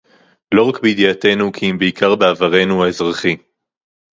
[0.53, 3.35] לֹא רַק בִּידִיעוֹתֵינוּ כִּי אִם בְּעִקָּר בַּעֲבָרֵנוּ הָאֶזְרָחִי.